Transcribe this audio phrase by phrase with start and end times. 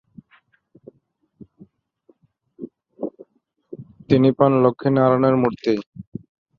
[4.09, 5.73] তিনি পান লক্ষীনারায়ণের মুর্তি।